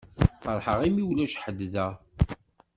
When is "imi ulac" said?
0.87-1.35